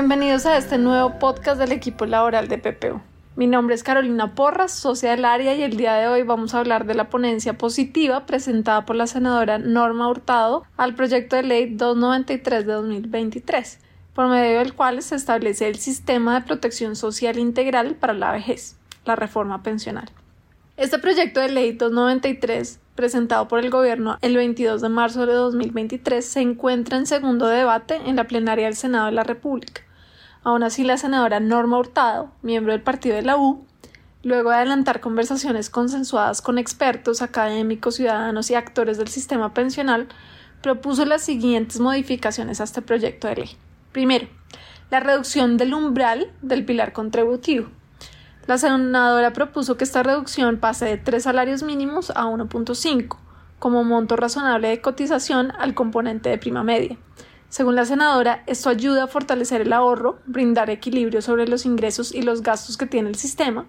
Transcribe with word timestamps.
Bienvenidos 0.00 0.46
a 0.46 0.56
este 0.56 0.78
nuevo 0.78 1.18
podcast 1.18 1.58
del 1.58 1.72
equipo 1.72 2.06
laboral 2.06 2.46
de 2.46 2.56
PPU. 2.58 3.00
Mi 3.34 3.48
nombre 3.48 3.74
es 3.74 3.82
Carolina 3.82 4.36
Porras, 4.36 4.70
socia 4.70 5.10
del 5.10 5.24
área, 5.24 5.56
y 5.56 5.64
el 5.64 5.76
día 5.76 5.94
de 5.94 6.06
hoy 6.06 6.22
vamos 6.22 6.54
a 6.54 6.60
hablar 6.60 6.86
de 6.86 6.94
la 6.94 7.10
ponencia 7.10 7.58
positiva 7.58 8.24
presentada 8.24 8.86
por 8.86 8.94
la 8.94 9.08
senadora 9.08 9.58
Norma 9.58 10.08
Hurtado 10.08 10.62
al 10.76 10.94
proyecto 10.94 11.34
de 11.34 11.42
ley 11.42 11.74
293 11.74 12.64
de 12.64 12.72
2023, 12.74 13.80
por 14.14 14.28
medio 14.28 14.60
del 14.60 14.72
cual 14.72 15.02
se 15.02 15.16
establece 15.16 15.66
el 15.66 15.80
sistema 15.80 16.38
de 16.38 16.46
protección 16.46 16.94
social 16.94 17.36
integral 17.36 17.96
para 17.96 18.12
la 18.12 18.30
vejez, 18.30 18.78
la 19.04 19.16
reforma 19.16 19.64
pensional. 19.64 20.08
Este 20.76 21.00
proyecto 21.00 21.40
de 21.40 21.48
ley 21.48 21.72
293 21.72 22.78
presentado 22.94 23.48
por 23.48 23.58
el 23.58 23.70
Gobierno 23.70 24.16
el 24.22 24.36
22 24.36 24.80
de 24.80 24.88
marzo 24.88 25.26
de 25.26 25.32
2023, 25.32 26.24
se 26.24 26.40
encuentra 26.40 26.98
en 26.98 27.06
segundo 27.06 27.48
debate 27.48 27.96
en 28.06 28.14
la 28.14 28.28
plenaria 28.28 28.66
del 28.66 28.76
Senado 28.76 29.06
de 29.06 29.12
la 29.12 29.24
República. 29.24 29.87
Aún 30.44 30.62
así, 30.62 30.84
la 30.84 30.96
senadora 30.96 31.40
Norma 31.40 31.78
Hurtado, 31.78 32.30
miembro 32.42 32.72
del 32.72 32.82
partido 32.82 33.16
de 33.16 33.22
la 33.22 33.36
U, 33.36 33.64
luego 34.22 34.50
de 34.50 34.56
adelantar 34.56 35.00
conversaciones 35.00 35.70
consensuadas 35.70 36.42
con 36.42 36.58
expertos, 36.58 37.22
académicos, 37.22 37.96
ciudadanos 37.96 38.50
y 38.50 38.54
actores 38.54 38.98
del 38.98 39.08
sistema 39.08 39.54
pensional, 39.54 40.08
propuso 40.62 41.04
las 41.04 41.22
siguientes 41.22 41.80
modificaciones 41.80 42.60
a 42.60 42.64
este 42.64 42.82
proyecto 42.82 43.28
de 43.28 43.36
ley. 43.36 43.50
Primero, 43.92 44.28
la 44.90 45.00
reducción 45.00 45.56
del 45.56 45.74
umbral 45.74 46.32
del 46.42 46.64
pilar 46.64 46.92
contributivo. 46.92 47.68
La 48.46 48.58
senadora 48.58 49.32
propuso 49.32 49.76
que 49.76 49.84
esta 49.84 50.02
reducción 50.02 50.58
pase 50.58 50.86
de 50.86 50.96
tres 50.96 51.24
salarios 51.24 51.62
mínimos 51.62 52.10
a 52.10 52.24
1.5 52.24 53.18
como 53.58 53.84
monto 53.84 54.16
razonable 54.16 54.68
de 54.68 54.80
cotización 54.80 55.52
al 55.58 55.74
componente 55.74 56.28
de 56.28 56.38
prima 56.38 56.62
media. 56.62 56.96
Según 57.48 57.76
la 57.76 57.86
senadora, 57.86 58.42
esto 58.46 58.68
ayuda 58.68 59.04
a 59.04 59.06
fortalecer 59.06 59.62
el 59.62 59.72
ahorro, 59.72 60.18
brindar 60.26 60.68
equilibrio 60.68 61.22
sobre 61.22 61.48
los 61.48 61.64
ingresos 61.64 62.14
y 62.14 62.20
los 62.20 62.42
gastos 62.42 62.76
que 62.76 62.86
tiene 62.86 63.08
el 63.08 63.14
sistema, 63.14 63.66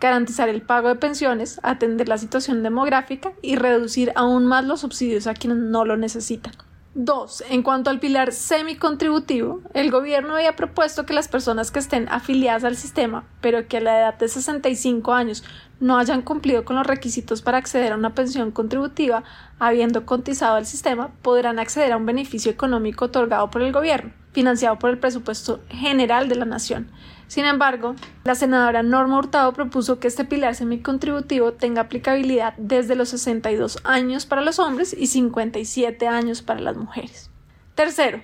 garantizar 0.00 0.48
el 0.48 0.62
pago 0.62 0.88
de 0.88 0.96
pensiones, 0.96 1.60
atender 1.62 2.08
la 2.08 2.18
situación 2.18 2.64
demográfica 2.64 3.32
y 3.40 3.54
reducir 3.54 4.12
aún 4.16 4.46
más 4.46 4.64
los 4.64 4.80
subsidios 4.80 5.28
a 5.28 5.34
quienes 5.34 5.58
no 5.58 5.84
lo 5.84 5.96
necesitan. 5.96 6.54
2. 6.94 7.44
En 7.50 7.62
cuanto 7.62 7.88
al 7.88 8.00
pilar 8.00 8.32
semicontributivo, 8.32 9.60
el 9.74 9.92
gobierno 9.92 10.34
había 10.34 10.56
propuesto 10.56 11.06
que 11.06 11.14
las 11.14 11.28
personas 11.28 11.70
que 11.70 11.78
estén 11.78 12.08
afiliadas 12.08 12.64
al 12.64 12.76
sistema, 12.76 13.24
pero 13.40 13.68
que 13.68 13.76
a 13.76 13.80
la 13.80 13.98
edad 13.98 14.18
de 14.18 14.26
65 14.26 15.12
años 15.12 15.44
no 15.78 15.98
hayan 15.98 16.22
cumplido 16.22 16.64
con 16.64 16.74
los 16.74 16.86
requisitos 16.86 17.42
para 17.42 17.58
acceder 17.58 17.92
a 17.92 17.96
una 17.96 18.14
pensión 18.14 18.50
contributiva, 18.50 19.22
habiendo 19.60 20.04
cotizado 20.04 20.56
al 20.56 20.66
sistema, 20.66 21.12
podrán 21.22 21.60
acceder 21.60 21.92
a 21.92 21.96
un 21.96 22.06
beneficio 22.06 22.50
económico 22.50 23.04
otorgado 23.04 23.50
por 23.50 23.62
el 23.62 23.72
gobierno, 23.72 24.12
financiado 24.32 24.78
por 24.78 24.90
el 24.90 24.98
presupuesto 24.98 25.60
general 25.68 26.28
de 26.28 26.36
la 26.36 26.44
nación, 26.44 26.90
sin 27.30 27.44
embargo, 27.44 27.94
la 28.24 28.34
senadora 28.34 28.82
Norma 28.82 29.16
Hurtado 29.16 29.52
propuso 29.52 30.00
que 30.00 30.08
este 30.08 30.24
pilar 30.24 30.56
semicontributivo 30.56 31.52
tenga 31.52 31.82
aplicabilidad 31.82 32.54
desde 32.56 32.96
los 32.96 33.10
62 33.10 33.78
años 33.84 34.26
para 34.26 34.42
los 34.42 34.58
hombres 34.58 34.96
y 34.98 35.06
57 35.06 36.08
años 36.08 36.42
para 36.42 36.58
las 36.58 36.76
mujeres. 36.76 37.30
Tercero, 37.76 38.20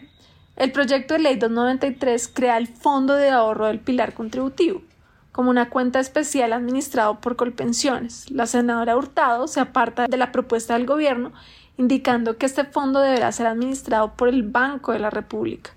el 0.57 0.73
proyecto 0.73 1.15
de 1.15 1.21
ley 1.21 1.37
293 1.37 2.27
crea 2.35 2.59
el 2.59 2.67
Fondo 2.67 3.15
de 3.15 3.31
Ahorro 3.31 3.67
del 3.67 3.79
Pilar 3.79 4.13
Contributivo 4.13 4.83
como 5.31 5.51
una 5.51 5.71
cuenta 5.71 6.01
especial 6.01 6.53
administrado 6.53 7.21
por 7.21 7.37
Colpensiones. 7.37 8.29
La 8.33 8.47
senadora 8.47 8.97
Hurtado 8.97 9.47
se 9.47 9.61
aparta 9.61 10.09
de 10.09 10.17
la 10.17 10.33
propuesta 10.33 10.75
del 10.75 10.87
gobierno 10.87 11.33
indicando 11.77 12.39
que 12.39 12.47
este 12.47 12.65
fondo 12.65 12.99
deberá 12.99 13.31
ser 13.31 13.47
administrado 13.47 14.15
por 14.15 14.29
el 14.29 14.43
Banco 14.43 14.91
de 14.91 14.99
la 14.99 15.11
República. 15.11 15.76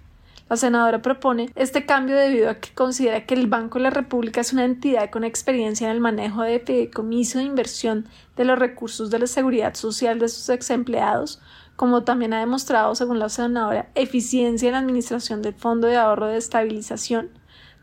La 0.50 0.58
senadora 0.58 1.04
propone 1.04 1.52
este 1.54 1.86
cambio 1.86 2.16
debido 2.16 2.50
a 2.50 2.56
que 2.56 2.74
considera 2.74 3.28
que 3.28 3.36
el 3.36 3.46
Banco 3.46 3.78
de 3.78 3.84
la 3.84 3.92
República 3.92 4.42
es 4.42 4.52
una 4.52 4.66
entidad 4.66 5.12
con 5.12 5.24
experiencia 5.24 5.86
en 5.88 5.94
el 5.94 6.02
manejo 6.02 6.42
de 6.42 6.60
fideicomiso 6.60 7.38
de 7.38 7.46
inversión 7.46 8.08
de 8.36 8.46
los 8.46 8.58
recursos 8.58 9.12
de 9.12 9.20
la 9.20 9.28
seguridad 9.28 9.76
social 9.76 10.18
de 10.18 10.28
sus 10.28 10.50
ex 10.50 10.72
empleados, 10.72 11.40
como 11.76 12.04
también 12.04 12.34
ha 12.34 12.40
demostrado, 12.40 12.96
según 12.96 13.20
la 13.20 13.30
senadora, 13.30 13.92
eficiencia 13.94 14.70
en 14.70 14.74
la 14.74 14.80
administración 14.80 15.44
del 15.44 15.54
Fondo 15.54 15.88
de 15.88 15.98
Ahorro 15.98 16.26
de 16.26 16.38
Estabilización, 16.38 17.30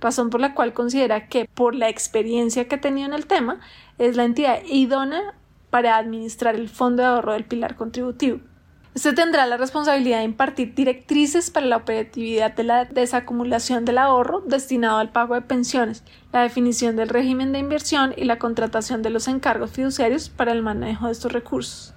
razón 0.00 0.28
por 0.31 0.41
la 0.41 0.53
cual 0.53 0.72
considera 0.72 1.28
que, 1.28 1.49
por 1.55 1.76
la 1.76 1.88
experiencia 1.88 2.66
que 2.66 2.75
ha 2.75 2.81
tenido 2.81 3.06
en 3.06 3.15
el 3.15 3.28
tema, 3.28 3.60
es 3.99 4.16
la 4.16 4.25
entidad 4.25 4.59
idónea 4.69 5.34
para 5.71 5.97
administrar 5.97 6.56
el 6.56 6.69
Fondo 6.69 7.05
de 7.05 7.10
Ahorro 7.10 7.34
del 7.34 7.44
Pilar 7.44 7.76
Contributivo. 7.76 8.41
Este 8.97 9.12
tendrá 9.12 9.45
la 9.45 9.59
responsabilidad 9.59 10.21
de 10.21 10.25
impartir 10.25 10.75
directrices 10.75 11.51
para 11.51 11.67
la 11.67 11.77
operatividad 11.77 12.55
de 12.55 12.65
la 12.65 12.87
desacumulación 12.87 13.84
del 13.84 13.99
ahorro 13.99 14.41
destinado 14.41 14.97
al 14.97 15.12
pago 15.12 15.34
de 15.34 15.43
pensiones, 15.43 16.03
la 16.33 16.41
definición 16.41 16.97
del 16.97 17.11
régimen 17.11 17.53
de 17.53 17.59
inversión 17.59 18.15
y 18.17 18.25
la 18.25 18.39
contratación 18.39 19.03
de 19.03 19.11
los 19.11 19.29
encargos 19.29 19.71
fiduciarios 19.71 20.31
para 20.31 20.53
el 20.53 20.62
manejo 20.62 21.06
de 21.06 21.12
estos 21.12 21.31
recursos. 21.31 21.96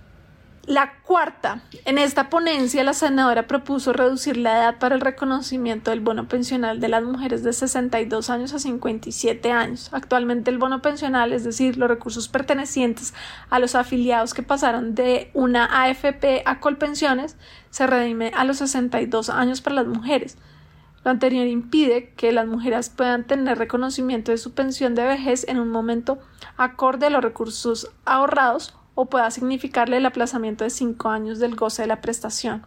La 0.70 0.94
cuarta. 1.02 1.64
En 1.86 1.98
esta 1.98 2.30
ponencia, 2.30 2.84
la 2.84 2.94
senadora 2.94 3.48
propuso 3.48 3.92
reducir 3.92 4.38
la 4.38 4.56
edad 4.56 4.78
para 4.78 4.94
el 4.94 5.02
reconocimiento 5.02 5.90
del 5.90 6.00
bono 6.00 6.28
pensional 6.28 6.80
de 6.80 6.90
las 6.90 7.02
mujeres 7.04 7.42
de 7.42 7.54
62 7.54 8.30
años 8.30 8.54
a 8.54 8.60
57 8.60 9.52
años. 9.52 9.90
Actualmente 9.94 10.52
el 10.52 10.60
bono 10.60 10.84
pensional, 10.84 11.34
es 11.34 11.44
decir, 11.44 11.76
los 11.78 11.90
recursos 11.90 12.28
pertenecientes 12.28 13.16
a 13.50 13.58
los 13.58 13.74
afiliados 13.74 14.36
que 14.36 14.44
pasaron 14.44 14.94
de 14.94 15.32
una 15.34 15.66
AFP 15.86 16.44
a 16.46 16.60
Colpensiones, 16.60 17.36
se 17.72 17.88
redime 17.88 18.32
a 18.36 18.44
los 18.44 18.58
62 18.58 19.32
años 19.32 19.62
para 19.62 19.78
las 19.78 19.88
mujeres. 19.88 20.38
Lo 21.04 21.10
anterior 21.10 21.48
impide 21.48 22.14
que 22.16 22.32
las 22.32 22.46
mujeres 22.46 22.92
puedan 22.92 23.26
tener 23.26 23.58
reconocimiento 23.58 24.32
de 24.32 24.38
su 24.38 24.54
pensión 24.54 24.94
de 24.94 25.02
vejez 25.02 25.48
en 25.48 25.58
un 25.58 25.70
momento 25.70 26.20
acorde 26.58 27.08
a 27.08 27.10
los 27.10 27.24
recursos 27.24 27.92
ahorrados 28.06 28.76
o 29.02 29.06
pueda 29.06 29.32
significarle 29.32 29.96
el 29.96 30.06
aplazamiento 30.06 30.66
de 30.66 30.70
cinco 30.70 31.08
años 31.08 31.40
del 31.40 31.56
goce 31.56 31.84
de 31.84 31.88
la 31.88 32.02
prestación. 32.02 32.66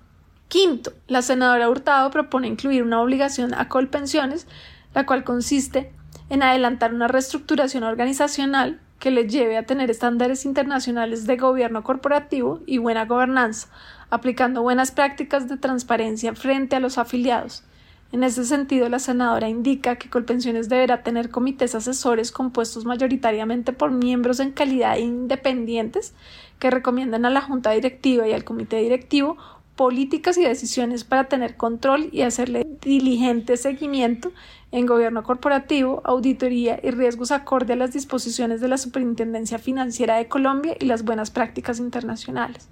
Quinto, 0.48 0.94
la 1.06 1.20
senadora 1.20 1.68
Hurtado 1.68 2.10
propone 2.10 2.48
incluir 2.48 2.82
una 2.82 3.02
obligación 3.02 3.52
a 3.52 3.68
Colpensiones, 3.68 4.46
la 4.94 5.04
cual 5.04 5.24
consiste 5.24 5.92
en 6.30 6.42
adelantar 6.42 6.94
una 6.94 7.06
reestructuración 7.06 7.84
organizacional 7.84 8.80
que 8.98 9.10
le 9.10 9.28
lleve 9.28 9.58
a 9.58 9.66
tener 9.66 9.90
estándares 9.90 10.46
internacionales 10.46 11.26
de 11.26 11.36
gobierno 11.36 11.84
corporativo 11.84 12.60
y 12.64 12.78
buena 12.78 13.04
gobernanza, 13.04 13.68
aplicando 14.08 14.62
buenas 14.62 14.90
prácticas 14.90 15.50
de 15.50 15.58
transparencia 15.58 16.34
frente 16.34 16.76
a 16.76 16.80
los 16.80 16.96
afiliados, 16.96 17.62
en 18.12 18.24
ese 18.24 18.44
sentido, 18.44 18.88
la 18.90 18.98
senadora 18.98 19.48
indica 19.48 19.96
que 19.96 20.10
Colpensiones 20.10 20.68
deberá 20.68 21.02
tener 21.02 21.30
comités 21.30 21.74
asesores 21.74 22.30
compuestos 22.30 22.84
mayoritariamente 22.84 23.72
por 23.72 23.90
miembros 23.90 24.38
en 24.38 24.52
calidad 24.52 24.98
independientes 24.98 26.12
que 26.58 26.70
recomiendan 26.70 27.24
a 27.24 27.30
la 27.30 27.40
Junta 27.40 27.70
Directiva 27.70 28.28
y 28.28 28.32
al 28.32 28.44
Comité 28.44 28.76
Directivo 28.76 29.38
políticas 29.76 30.36
y 30.36 30.44
decisiones 30.44 31.04
para 31.04 31.24
tener 31.24 31.56
control 31.56 32.10
y 32.12 32.20
hacerle 32.20 32.66
diligente 32.82 33.56
seguimiento 33.56 34.30
en 34.70 34.86
gobierno 34.86 35.22
corporativo, 35.22 36.02
auditoría 36.04 36.78
y 36.82 36.90
riesgos 36.90 37.32
acorde 37.32 37.72
a 37.72 37.76
las 37.76 37.92
disposiciones 37.92 38.60
de 38.60 38.68
la 38.68 38.76
Superintendencia 38.76 39.58
Financiera 39.58 40.16
de 40.16 40.28
Colombia 40.28 40.76
y 40.78 40.84
las 40.84 41.04
buenas 41.04 41.30
prácticas 41.30 41.78
internacionales. 41.78 42.68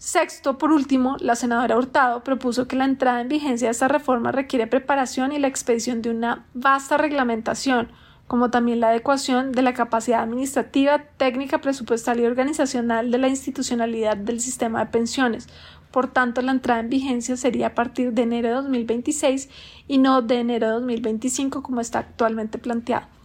Sexto, 0.00 0.56
por 0.56 0.72
último, 0.72 1.18
la 1.20 1.36
senadora 1.36 1.76
Hurtado 1.76 2.24
propuso 2.24 2.66
que 2.66 2.74
la 2.74 2.86
entrada 2.86 3.20
en 3.20 3.28
vigencia 3.28 3.68
de 3.68 3.72
esta 3.72 3.86
reforma 3.86 4.32
requiere 4.32 4.66
preparación 4.66 5.30
y 5.30 5.38
la 5.38 5.46
expedición 5.46 6.00
de 6.00 6.08
una 6.08 6.46
vasta 6.54 6.96
reglamentación, 6.96 7.92
como 8.26 8.50
también 8.50 8.80
la 8.80 8.88
adecuación 8.88 9.52
de 9.52 9.60
la 9.60 9.74
capacidad 9.74 10.22
administrativa, 10.22 11.00
técnica, 11.18 11.58
presupuestal 11.58 12.18
y 12.18 12.24
organizacional 12.24 13.10
de 13.10 13.18
la 13.18 13.28
institucionalidad 13.28 14.16
del 14.16 14.40
sistema 14.40 14.82
de 14.82 14.90
pensiones. 14.90 15.48
Por 15.90 16.10
tanto, 16.10 16.40
la 16.40 16.52
entrada 16.52 16.80
en 16.80 16.88
vigencia 16.88 17.36
sería 17.36 17.66
a 17.66 17.74
partir 17.74 18.14
de 18.14 18.22
enero 18.22 18.48
de 18.48 18.54
2026 18.54 19.50
y 19.86 19.98
no 19.98 20.22
de 20.22 20.40
enero 20.40 20.68
de 20.68 20.72
2025 20.76 21.62
como 21.62 21.82
está 21.82 21.98
actualmente 21.98 22.56
planteado. 22.56 23.19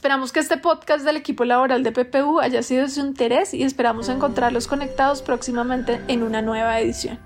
Esperamos 0.00 0.32
que 0.32 0.40
este 0.40 0.56
podcast 0.56 1.04
del 1.04 1.18
equipo 1.18 1.44
laboral 1.44 1.82
de 1.82 1.92
PPU 1.92 2.40
haya 2.40 2.62
sido 2.62 2.84
de 2.84 2.88
su 2.88 3.00
interés 3.00 3.52
y 3.52 3.64
esperamos 3.64 4.08
encontrarlos 4.08 4.66
conectados 4.66 5.20
próximamente 5.20 6.00
en 6.08 6.22
una 6.22 6.40
nueva 6.40 6.80
edición. 6.80 7.18